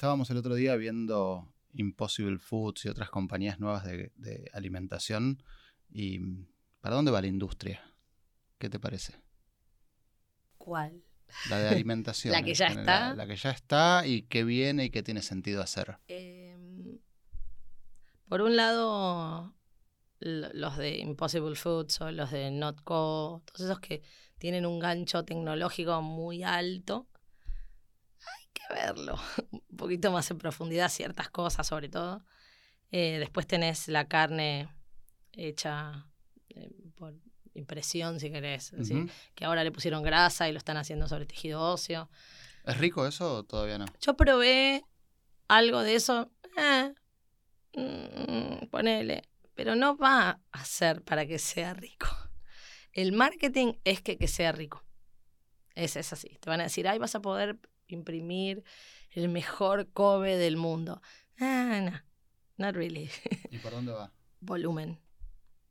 [0.00, 5.42] estábamos el otro día viendo Impossible Foods y otras compañías nuevas de, de alimentación.
[5.90, 6.18] ¿Y
[6.80, 7.82] para dónde va la industria?
[8.56, 9.20] ¿Qué te parece?
[10.56, 11.04] ¿Cuál?
[11.50, 12.32] La de alimentación.
[12.32, 13.14] La que ya está.
[13.14, 15.98] La que ya está y qué viene y qué tiene sentido hacer.
[16.08, 16.98] Em,
[18.26, 19.54] por un lado,
[20.20, 24.00] los de Impossible Foods o los de Notco, todos esos que
[24.38, 27.06] tienen un gancho tecnológico muy alto,
[28.72, 29.18] verlo
[29.50, 32.24] un poquito más en profundidad, ciertas cosas sobre todo.
[32.92, 34.68] Eh, después tenés la carne
[35.32, 36.06] hecha
[36.48, 37.14] eh, por
[37.54, 38.72] impresión, si querés,
[39.34, 42.10] que ahora le pusieron grasa y lo están haciendo sobre tejido óseo.
[42.64, 43.86] ¿Es rico eso o todavía no?
[44.00, 44.84] Yo probé
[45.48, 46.94] algo de eso, eh,
[47.74, 49.22] mm, ponele,
[49.54, 52.08] pero no va a ser para que sea rico.
[52.92, 54.84] El marketing es que, que sea rico.
[55.74, 56.36] Es, es así.
[56.40, 57.58] Te van a decir, ay, vas a poder
[57.94, 58.62] imprimir
[59.10, 61.02] el mejor Kobe del mundo.
[61.38, 62.02] Ah, no,
[62.66, 63.10] not really.
[63.50, 64.12] ¿Y por dónde va?
[64.40, 65.00] Volumen.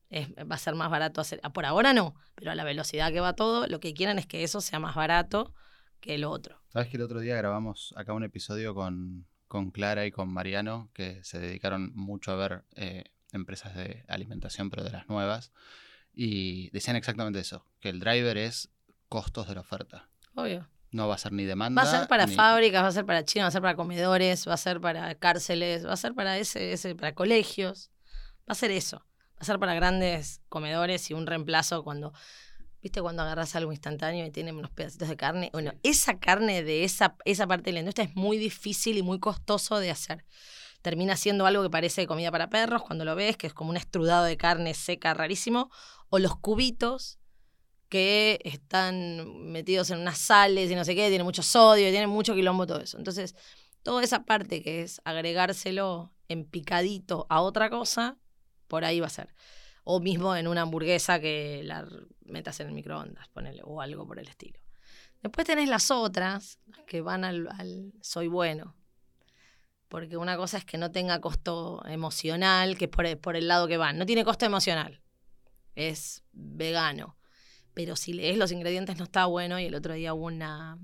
[0.10, 1.40] Es- va a ser más barato hacer.
[1.54, 4.44] Por ahora no, pero a la velocidad que va todo, lo que quieren es que
[4.44, 5.54] eso sea más barato
[6.00, 6.62] que lo otro.
[6.70, 10.90] Sabes que el otro día grabamos acá un episodio con, con Clara y con Mariano,
[10.94, 15.52] que se dedicaron mucho a ver eh, empresas de alimentación, pero de las nuevas,
[16.14, 18.70] y decían exactamente eso, que el driver es
[19.10, 20.10] costos de la oferta.
[20.36, 20.68] Obvio.
[20.92, 21.84] No va a ser ni demanda.
[21.84, 23.76] Va a ser para ni- fábricas, va a ser para chinos, va a ser para
[23.76, 27.92] comedores, va a ser para cárceles, va a ser para ese, ese, para colegios.
[28.50, 28.98] Va a ser eso.
[28.98, 32.12] Va a ser para grandes comedores y un reemplazo cuando,
[32.82, 35.50] viste, cuando agarras algo instantáneo y tiene unos pedacitos de carne.
[35.54, 39.20] Bueno, esa carne de esa, esa parte de la industria es muy difícil y muy
[39.20, 40.26] costoso de hacer.
[40.82, 43.78] Termina siendo algo que parece comida para perros cuando lo ves, que es como un
[43.78, 45.70] estrudado de carne seca rarísimo.
[46.10, 47.19] O los cubitos
[47.90, 52.36] que están metidos en unas sales y no sé qué, tiene mucho sodio, tiene mucho
[52.36, 52.98] quilombo todo eso.
[52.98, 53.36] Entonces,
[53.82, 58.18] toda esa parte que es agregárselo en picadito a otra cosa,
[58.68, 59.34] por ahí va a ser.
[59.84, 61.88] O mismo en una hamburguesa que la
[62.26, 64.60] metas en el microondas, ponele, o algo por el estilo.
[65.24, 68.76] Después tenés las otras que van al, al soy bueno.
[69.88, 73.48] Porque una cosa es que no tenga costo emocional, que es por el, por el
[73.48, 73.98] lado que van.
[73.98, 75.02] No tiene costo emocional.
[75.74, 77.19] Es vegano
[77.74, 80.78] pero si lees los ingredientes no está bueno y el otro día hubo una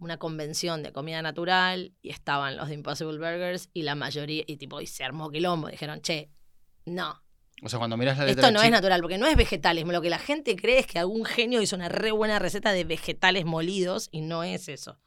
[0.00, 4.56] una convención de comida natural y estaban los de Impossible Burgers y la mayoría y
[4.56, 6.30] tipo y se armó quilombo dijeron che
[6.86, 7.22] no
[7.62, 9.84] O sea, cuando miras la letra esto no es natural porque no es vegetales.
[9.86, 12.84] Lo que la gente cree es que algún genio hizo una re buena receta de
[12.84, 14.98] vegetales molidos y no es eso.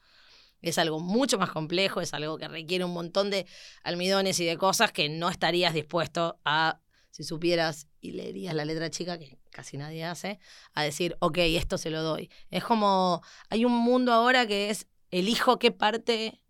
[0.62, 3.48] Es algo mucho más complejo, es algo que requiere un montón de
[3.84, 6.80] almidones y de cosas que no estarías dispuesto a,
[7.14, 10.40] si supieras y leerías la letra chica, que casi nadie hace,
[10.74, 12.32] a decir, ok, esto se lo doy.
[12.50, 16.42] Es como, hay un mundo ahora que es, elijo qué parte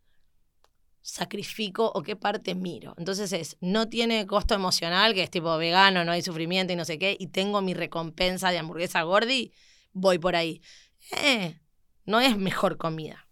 [1.02, 2.96] sacrifico o qué parte miro.
[2.98, 6.86] Entonces es, no tiene costo emocional, que es tipo vegano, no hay sufrimiento y no
[6.86, 9.52] sé qué, y tengo mi recompensa de hamburguesa gordi,
[9.92, 10.62] voy por ahí.
[11.12, 11.60] Eh,
[12.06, 13.28] no es mejor comida.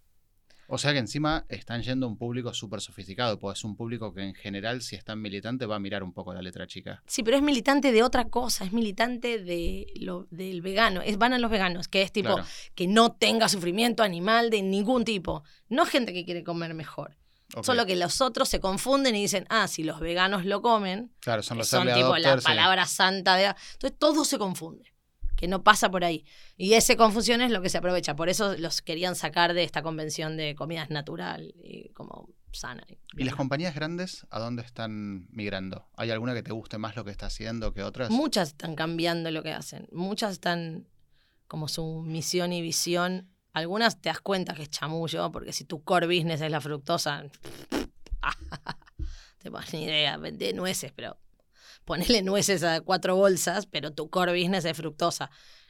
[0.73, 4.13] O sea que encima están yendo a un público súper sofisticado, pues es un público
[4.13, 7.03] que en general, si es tan militante, va a mirar un poco la letra chica.
[7.05, 11.33] Sí, pero es militante de otra cosa, es militante de lo, del vegano, es, van
[11.33, 12.47] a los veganos, que es tipo Claro.
[12.73, 15.43] que no tenga sufrimiento animal de ningún tipo.
[15.67, 17.17] No gente que quiere comer mejor.
[17.63, 21.43] Solo que los otros se confunden y dicen, ah, si los veganos lo comen, Claro,
[21.43, 22.45] son los son tipo la sí.
[22.45, 23.47] palabra santa de...
[23.73, 24.90] Entonces todo se confunde,
[25.41, 26.23] que no pasa por ahí.
[26.55, 28.15] Y esa confusión es lo que se aprovecha.
[28.15, 32.85] Por eso los querían sacar de esta convención de comidas natural y como sana.
[33.17, 35.87] ¿Y las compañías grandes a dónde están migrando?
[35.97, 38.11] ¿Hay alguna que te guste más lo que está haciendo que otras?
[38.11, 39.87] Muchas están cambiando lo que hacen.
[39.91, 40.87] Muchas están
[41.47, 43.31] como su misión y visión.
[43.51, 47.23] Algunas te das cuenta que es chamullo, porque si tu core business es la fructosa,
[49.39, 51.17] te pones ni idea, vende nueces, pero
[51.85, 55.29] ponele nueces a cuatro bolsas, pero tu core business es fructosa.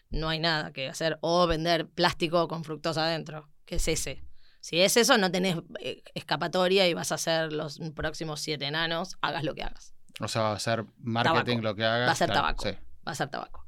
[0.10, 1.18] No hay nada que hacer.
[1.22, 4.24] O vender plástico con fructosa adentro, que es ese.
[4.60, 9.18] Si es eso, no tenés eh, escapatoria y vas a ser los próximos siete enanos,
[9.22, 9.96] hagas lo que hagas.
[10.20, 11.62] O sea, va a ser marketing Tabaco.
[11.62, 12.06] lo que haga.
[12.06, 12.64] Va a ser claro, tabaco.
[12.66, 12.76] sí.
[13.08, 13.66] va a ser tabaco.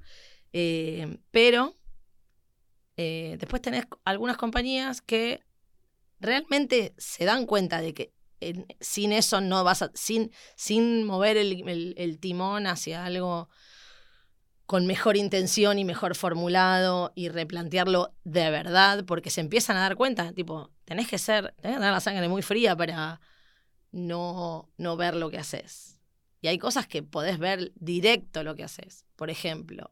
[0.52, 1.76] Eh, pero
[2.96, 5.42] eh, después tenés algunas compañías que
[6.20, 8.14] realmente se dan cuenta de que
[8.50, 13.50] en- sin eso no vas a, sin, sin mover el, el- el timón hacia algo
[14.66, 19.96] con mejor intención y mejor formulado y replantearlo de verdad, porque se empiezan a dar
[19.96, 23.20] cuenta, tipo, tenés que ser, tenés que tener la sangre muy fría para
[23.92, 26.00] no, no ver lo que haces.
[26.42, 29.06] Y hay cosas que podés ver directo lo que haces.
[29.16, 29.90] Por ejemplo,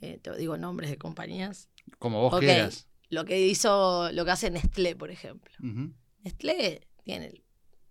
[0.00, 1.68] eh, te digo nombres de compañías.
[1.98, 2.88] Como vos quieras.
[3.10, 5.52] Lo que hizo, lo que hace Nestlé, por ejemplo.
[6.24, 7.44] Nestlé tiene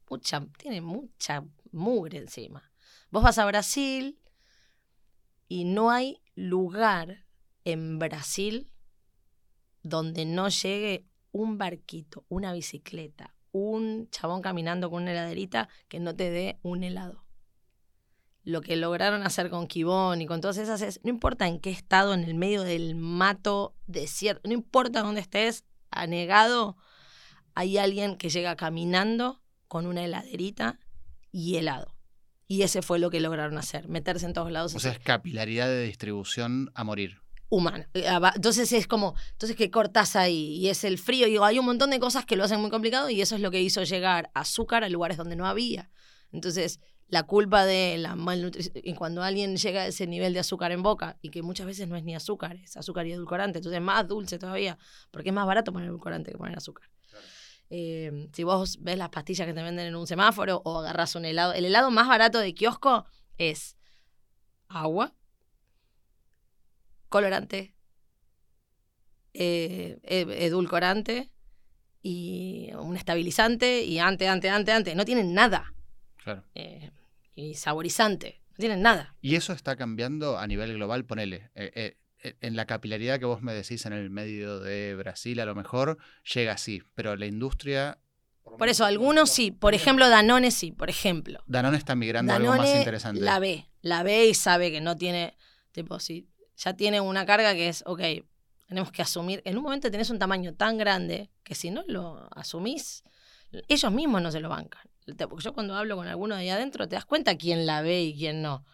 [0.10, 2.72] mucha, tiene mucha mugre encima.
[3.12, 4.20] Vos vas a Brasil
[5.48, 7.28] y no hay lugar
[7.64, 8.72] en Brasil
[9.84, 16.16] donde no llegue un barquito, una bicicleta, un chabón caminando con una heladerita que no
[16.16, 17.24] te dé un helado.
[18.44, 21.70] Lo que lograron hacer con Kibón y con todas esas es, no importa en qué
[21.70, 26.78] estado, en el medio del mato, desierto, no importa dónde estés, anegado,
[27.56, 30.80] hay alguien que llega caminando con una heladerita
[31.32, 31.96] y helado.
[32.48, 34.76] Y ese fue lo que lograron hacer, meterse en todos lados.
[34.76, 37.22] O sea, es capilaridad de distribución a morir.
[37.50, 37.88] Humana.
[37.94, 38.06] Eh,
[38.36, 40.58] entonces es como, entonces ¿qué cortas ahí?
[40.58, 41.28] Y es el frío.
[41.28, 43.52] Digo, hay un montón de cosas que lo hacen muy complicado y eso es lo
[43.52, 45.90] que hizo llegar azúcar a lugares donde no había.
[46.32, 50.72] Entonces, la culpa de la malnutrición, y cuando alguien llega a ese nivel de azúcar
[50.72, 53.78] en boca, y que muchas veces no es ni azúcar, es azúcar y edulcorante, entonces
[53.78, 54.78] es más dulce todavía,
[55.12, 56.90] porque es más barato poner edulcorante que poner azúcar.
[57.76, 61.26] Eh, si vos ves las pastillas que te venden en un semáforo o agarras un
[61.26, 63.08] helado, el helado más barato de kiosco
[63.40, 63.78] es
[64.68, 65.16] agua,
[67.10, 67.74] colorante,
[69.34, 71.32] eh, edulcorante
[72.04, 74.94] y un estabilizante y ante, ante, ante, ante.
[74.94, 75.74] No tienen nada.
[76.18, 76.44] Claro.
[76.54, 76.92] Eh,
[77.34, 78.44] y saborizante.
[78.52, 79.16] No tienen nada.
[79.20, 81.50] Y eso está cambiando a nivel global, ponele.
[81.56, 85.56] Eh, en la capilaridad que vos me decís en el medio de Brasil, a lo
[85.56, 85.98] mejor
[86.34, 88.00] llega así, pero la industria
[88.58, 89.52] por eso, algunos sí.
[89.52, 91.44] Por ejemplo, Danone sí, por ejemplo.
[91.48, 93.22] Danone está migrando a algo más interesante.
[93.22, 95.38] La ve, la ve y sabe que no tiene,
[95.72, 96.28] tipo, sí,
[96.58, 98.02] ya tiene una carga que es, ok,
[98.68, 99.42] tenemos que asumir.
[99.46, 103.04] En un momento tenés un tamaño tan grande que si no lo asumís,
[103.68, 104.84] ellos mismos no se lo bancan.
[105.30, 108.04] Porque yo cuando hablo con alguno de ahí adentro, te das cuenta quién la ve
[108.04, 108.66] y quién no.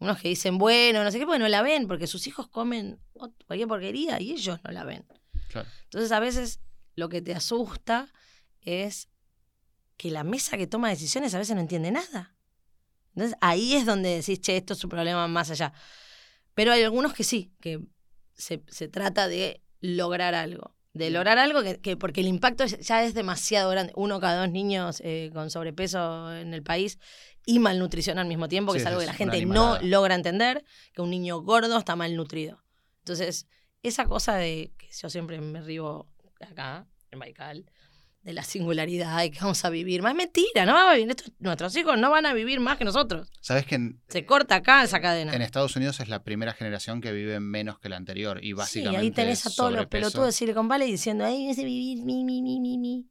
[0.00, 2.98] Unos que dicen, bueno, no sé qué, bueno, la ven porque sus hijos comen
[3.46, 5.06] cualquier porquería y ellos no la ven.
[5.84, 6.60] Entonces, a veces
[6.96, 8.08] lo que te asusta
[8.62, 9.08] es
[9.98, 12.34] que la mesa que toma decisiones a veces no entiende nada.
[13.14, 15.74] Entonces, ahí es donde decís, che, esto es un problema más allá.
[16.54, 17.80] Pero hay algunos que sí, que
[18.34, 18.58] se,
[18.88, 20.74] trata de lograr algo.
[20.94, 23.92] De lograr algo que, porque el impacto ya es demasiado grande.
[23.94, 26.98] Uno cada dos niños eh, con sobrepeso en el país
[27.46, 31.02] y malnutrición al mismo tiempo, que es algo que la gente no logra entender, que
[31.02, 32.62] un niño gordo está malnutrido.
[32.98, 33.46] Entonces,
[33.82, 36.06] esa cosa de que yo siempre me río
[36.40, 37.66] acá, en Baikal,
[38.22, 40.14] de la singularidad y que vamos a vivir más.
[40.14, 41.16] mentira, no va a vivir.
[41.38, 43.30] nuestros hijos no van a vivir más que nosotros.
[43.40, 45.34] ¿Sabes que Se corta acá esa cadena.
[45.34, 49.00] En Estados Unidos es la primera generación que vive menos que la anterior y básicamente.
[49.00, 52.04] Sí, ahí tenés a todos los pelotudos de Silicon Valley diciendo, ahí vas a vivir,
[52.04, 53.06] mi, mi, mi, mi, mi.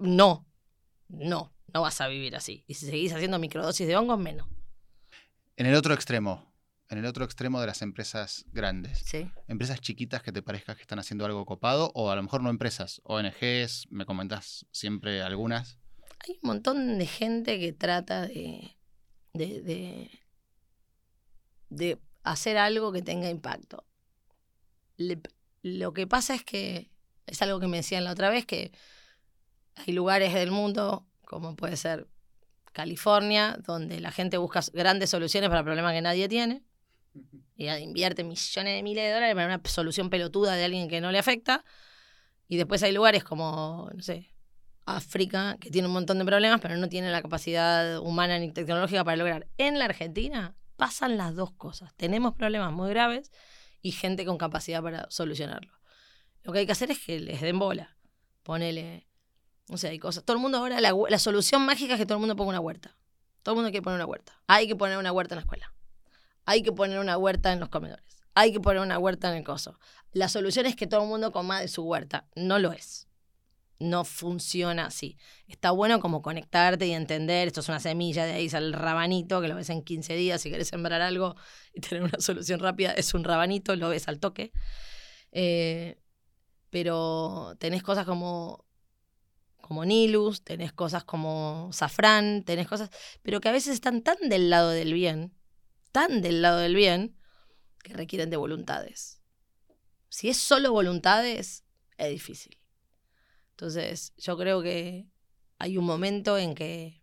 [0.00, 0.46] No,
[1.08, 2.64] no, no vas a vivir así.
[2.68, 4.46] Y si seguís haciendo microdosis de hongos, menos.
[5.56, 6.54] En el otro extremo,
[6.88, 9.00] en el otro extremo de las empresas grandes.
[9.04, 9.28] Sí.
[9.48, 12.50] Empresas chiquitas que te parezca que están haciendo algo copado, o a lo mejor no
[12.50, 15.78] empresas, ONGs, me comentas siempre algunas.
[16.20, 18.76] Hay un montón de gente que trata de,
[19.32, 20.10] de,
[21.70, 23.84] de, hacer algo que tenga impacto.
[25.62, 26.90] lo que pasa es que,
[27.26, 28.70] es algo que me decían la otra vez, que
[29.74, 32.06] hay lugares del mundo, como puede ser
[32.72, 36.62] California, donde la gente busca grandes soluciones para problemas que nadie tiene
[37.56, 41.12] y invierte millones de miles de dólares para una solución pelotuda de alguien que no
[41.12, 41.64] le afecta.
[42.48, 44.34] Y después hay lugares como, no sé,
[44.86, 49.04] África, que tiene un montón de problemas, pero no tiene la capacidad humana ni tecnológica
[49.04, 49.46] para lograr.
[49.56, 51.94] En la Argentina pasan las dos cosas.
[51.94, 53.30] Tenemos problemas muy graves
[53.80, 55.72] y gente con capacidad para solucionarlo.
[56.42, 57.96] Lo que hay que hacer es que les den bola.
[58.42, 59.06] Ponele,
[59.68, 60.24] no sé, hay cosas.
[60.24, 62.60] Todo el mundo ahora, la, la solución mágica es que todo el mundo ponga una
[62.60, 62.96] huerta.
[63.42, 64.40] Todo el mundo quiere poner una huerta.
[64.46, 65.74] Hay que poner una huerta en la escuela
[66.46, 68.04] hay que poner una huerta en los comedores,
[68.34, 69.78] hay que poner una huerta en el coso.
[70.12, 72.28] La solución es que todo el mundo coma de su huerta.
[72.36, 73.08] No lo es.
[73.80, 75.18] No funciona así.
[75.48, 79.40] Está bueno como conectarte y entender, esto es una semilla, de ahí sale el rabanito,
[79.40, 81.34] que lo ves en 15 días, si querés sembrar algo
[81.72, 84.52] y tener una solución rápida, es un rabanito, lo ves al toque.
[85.32, 85.98] Eh,
[86.70, 88.64] pero tenés cosas como,
[89.66, 92.90] como Nilus, tenés cosas como Safrán, tenés cosas,
[93.22, 95.32] pero que a veces están tan del lado del bien
[95.94, 97.16] están del lado del bien
[97.84, 99.22] que requieren de voluntades.
[100.08, 101.64] Si es solo voluntades,
[101.96, 102.58] es difícil.
[103.50, 105.06] Entonces, yo creo que
[105.58, 107.00] hay un momento en que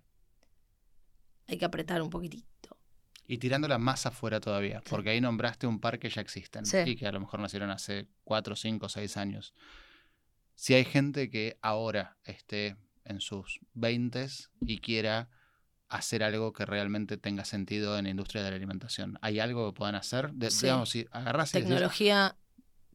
[1.47, 2.77] hay que apretar un poquitito.
[3.25, 7.07] Y tirándola más afuera todavía, porque ahí nombraste un par que ya existen y que
[7.07, 9.53] a lo mejor nacieron hace cuatro, cinco, seis años.
[10.61, 15.27] Si hay gente que ahora esté en sus veintes y quiera
[15.89, 19.17] hacer algo que realmente tenga sentido en la industria de la alimentación?
[19.23, 20.29] ¿Hay algo que puedan hacer?
[20.35, 22.37] Digamos, si agarras Tecnología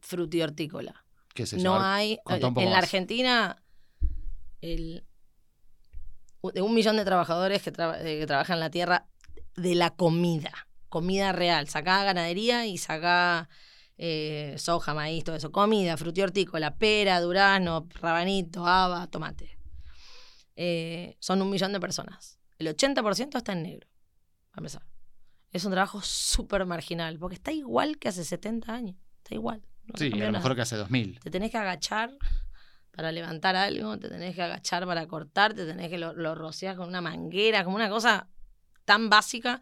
[0.00, 1.04] frutihortícola.
[1.34, 1.64] ¿Qué es eso?
[1.64, 2.20] No hay.
[2.28, 3.60] En la Argentina,
[4.60, 5.04] el,
[6.54, 9.08] de un millón de trabajadores que, eh, que trabajan en la tierra
[9.56, 11.66] de la comida, comida real.
[11.66, 13.48] Sacá ganadería y sacá
[13.98, 15.50] eh, soja, maíz, todo eso.
[15.50, 19.58] Comida, hortícola, pera, durazno, rabanito, haba, tomate.
[20.54, 22.38] Eh, son un millón de personas.
[22.58, 23.88] El 80% está en negro,
[24.52, 24.82] a empezar.
[25.50, 28.96] Es un trabajo súper marginal, porque está igual que hace 70 años.
[29.18, 29.62] Está igual.
[29.94, 31.20] sí, a lo mejor que hace 2000.
[31.20, 32.16] Te tenés que agachar
[32.90, 36.76] para levantar algo, te tenés que agachar para cortar, te tenés que lo, lo rociar
[36.76, 38.28] con una manguera, como una cosa
[38.84, 39.60] tan básica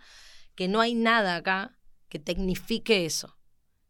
[0.55, 1.77] que no hay nada acá
[2.09, 3.37] que tecnifique eso,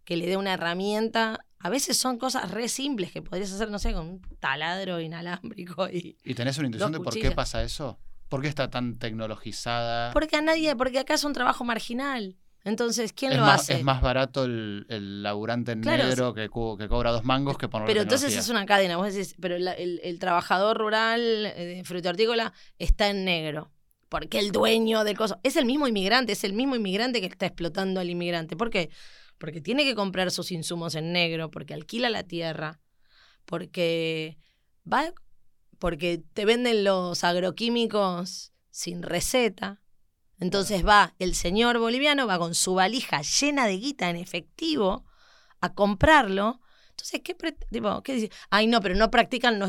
[0.04, 1.44] que le dé una herramienta.
[1.58, 5.88] A veces son cosas re simples que podrías hacer, no sé, con un taladro inalámbrico.
[5.88, 7.98] ¿Y, ¿Y tenés una intuición de por qué pasa eso?
[8.28, 10.12] ¿Por qué está tan tecnologizada?
[10.12, 12.36] Porque a nadie, porque acá es un trabajo marginal.
[12.64, 13.74] Entonces, ¿quién lo hace?
[13.74, 16.48] Es más barato el, laburante negro que, que,
[16.88, 18.96] cobra dos mangos que ponerlo Pero entonces es una cadena.
[18.96, 23.70] Vos decís, pero el, trabajador rural eh, de fruta hortícola está en negro.
[24.08, 27.46] Porque el dueño del coso es el mismo inmigrante, es el mismo inmigrante que está
[27.46, 28.56] explotando al inmigrante.
[28.56, 28.90] ¿Por qué?
[29.38, 32.80] Porque tiene que comprar sus insumos en negro, porque alquila la tierra,
[33.44, 34.38] porque
[34.90, 35.12] va,
[35.78, 39.84] porque te venden los agroquímicos sin receta
[40.40, 45.04] entonces va el señor boliviano, va con su valija llena de guita en efectivo
[45.60, 46.60] a comprarlo.
[46.94, 47.34] Entonces, ¿qué,
[47.70, 48.30] tipo, ¿qué dice?
[48.50, 49.60] Ay, no, pero no practican,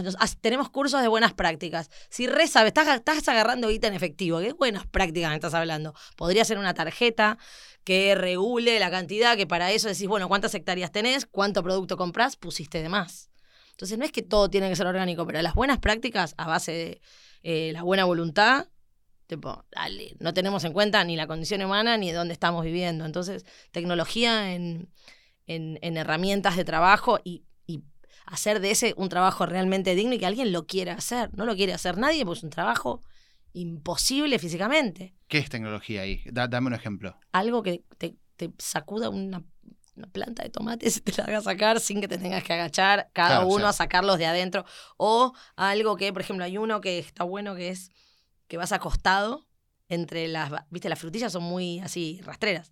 [0.42, 1.90] tenemos cursos de buenas prácticas.
[2.10, 5.96] Si re estás, estás agarrando guita en efectivo, ¿qué buenas prácticas me estás hablando?
[6.16, 7.40] Podría ser una tarjeta
[7.84, 11.26] que regule la cantidad, que para eso decís, bueno, ¿cuántas hectáreas tenés?
[11.26, 12.36] ¿Cuánto producto compras?
[12.36, 13.32] Pusiste de más.
[13.72, 16.72] Entonces, no es que todo tiene que ser orgánico, pero las buenas prácticas, a base
[16.72, 17.02] de
[17.42, 18.68] eh, la buena voluntad,
[19.28, 19.66] Tipo,
[20.20, 23.06] no tenemos en cuenta ni la condición humana ni dónde estamos viviendo.
[23.06, 24.92] Entonces, tecnología en,
[25.48, 27.84] en, herramientas de trabajo y, y,
[28.26, 31.30] hacer de ese un trabajo realmente digno y que alguien lo quiera hacer.
[31.36, 33.02] No lo quiere hacer nadie, pues es un trabajo
[33.54, 35.16] imposible físicamente.
[35.28, 36.22] ¿Qué es tecnología ahí?
[36.26, 37.18] dame un ejemplo.
[37.32, 39.44] Algo que te, te sacuda una,
[40.12, 43.46] planta de tomates y te la haga sacar sin que te tengas que agachar cada
[43.46, 44.66] uno a sacarlos de adentro.
[44.98, 47.92] O algo que, por ejemplo, hay uno que está bueno que es
[48.48, 49.48] que vas acostado
[49.88, 52.72] entre las, viste, las frutillas son muy así rastreras.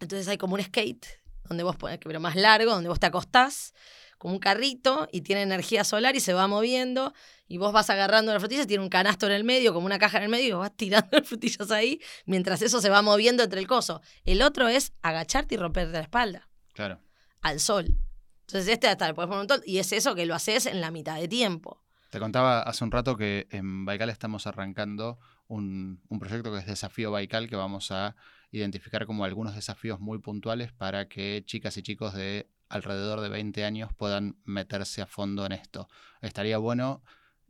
[0.00, 1.06] Entonces hay como un skate,
[1.48, 3.74] donde vos pones, pero más largo, donde vos te acostás,
[4.18, 7.14] como un carrito, y tiene energía solar y se va moviendo,
[7.46, 10.18] y vos vas agarrando las frutillas, tiene un canasto en el medio, como una caja
[10.18, 13.42] en el medio, y vos vas tirando las frutillas ahí, mientras eso se va moviendo
[13.42, 14.02] entre el coso.
[14.24, 16.48] El otro es agacharte y romperte la espalda.
[16.74, 17.00] Claro.
[17.42, 17.96] Al sol.
[18.40, 20.80] Entonces este hasta le puedes poner un ton, y es eso que lo haces en
[20.80, 21.82] la mitad de tiempo.
[22.10, 27.10] Te contaba hace un rato que en Baikal estamos arrancando un, proyecto que es Desafío
[27.10, 28.16] Baikal, que vamos a
[28.50, 33.64] identificar como algunos desafíos muy puntuales para que chicas y chicos de alrededor de 20
[33.64, 35.88] años puedan meterse a fondo en esto.
[36.20, 37.02] Estaría bueno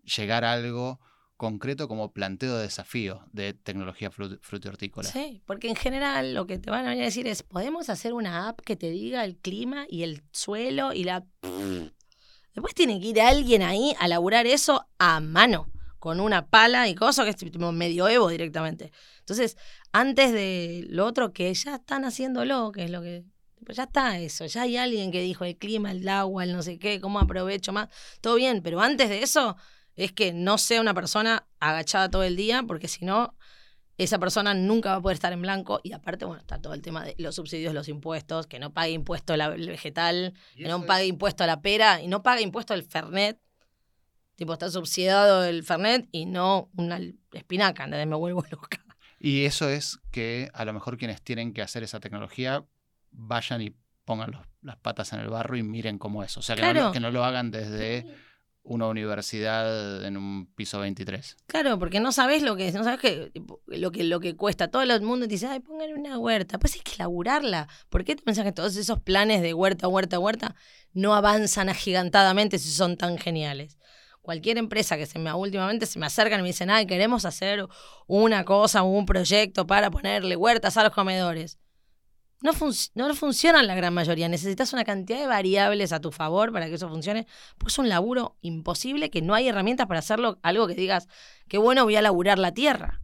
[0.04, 1.00] llegar a algo
[1.36, 5.08] concreto como planteo de desafío de tecnología frutihortícola.
[5.08, 8.12] Sí, porque en general lo que te van a venir a decir es, podemos hacer
[8.12, 11.24] una app que te diga el clima y el suelo y la...
[12.54, 16.94] Después tiene que ir alguien ahí a laburar eso a mano, con una pala y
[16.94, 18.92] cosas, que es tipo medioevo directamente.
[19.20, 19.56] Entonces,
[19.92, 23.24] antes de lo otro que ya están haciéndolo, que es lo que
[23.64, 26.62] pues ya está eso, ya hay alguien que dijo el clima, el agua, el no
[26.62, 27.88] sé qué, cómo aprovecho más,
[28.20, 29.56] todo bien, pero antes de eso
[29.96, 33.36] es que no sea una persona agachada todo el día, porque si no,
[33.98, 36.82] esa persona nunca va a poder estar en blanco y aparte, bueno, está todo el
[36.82, 41.06] tema de los subsidios, los impuestos, que no pague impuesto el vegetal, que no pague
[41.06, 43.40] impuesto a la pera y no pague impuesto el fernet.
[44.38, 47.00] Tipo, está subsidiado el fernet y no una
[47.32, 48.78] espinaca, donde me vuelvo loca.
[49.18, 52.64] Y eso es que a lo mejor quienes tienen que hacer esa tecnología
[53.10, 56.36] vayan y pongan las patas en el barro y miren cómo es.
[56.36, 58.06] O sea, que, no, que no lo hagan desde
[58.62, 61.36] una universidad en un piso 23.
[61.48, 63.32] Claro, porque no sabes lo que es, no sabes que,
[63.66, 64.70] lo, que, lo que cuesta.
[64.70, 66.60] Todo el mundo te dice, ay, pongan una huerta.
[66.60, 67.66] Pues hay que laburarla.
[67.88, 70.54] ¿Por qué te pensás que todos esos planes de huerta, huerta, huerta
[70.92, 73.78] no avanzan agigantadamente si son tan geniales?
[74.28, 77.66] Cualquier empresa que se me últimamente se me acercan y me dicen, ay, queremos hacer
[78.06, 81.58] una cosa, un proyecto para ponerle huertas a los comedores
[82.40, 82.52] no,
[82.94, 84.28] no funcionan la gran mayoría.
[84.28, 87.26] Necesitas una cantidad de variables a tu favor para que eso funcione.
[87.56, 90.38] Porque es un laburo imposible que no hay herramientas para hacerlo.
[90.42, 91.08] Algo que digas,
[91.48, 93.00] qué bueno voy a laburar la tierra.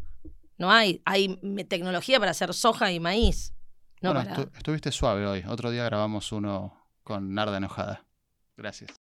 [0.57, 1.03] No hay.
[1.05, 1.37] Hay
[1.69, 3.55] tecnología para hacer soja y maíz.
[4.01, 4.23] bueno,
[4.57, 5.45] estuviste suave hoy.
[5.49, 8.05] Otro día grabamos uno con Narda enojada.
[8.57, 9.04] Gracias.